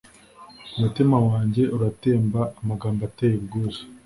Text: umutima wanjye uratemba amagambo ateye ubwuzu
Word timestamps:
umutima 0.75 1.15
wanjye 1.27 1.63
uratemba 1.75 2.41
amagambo 2.59 3.01
ateye 3.09 3.35
ubwuzu 3.41 3.83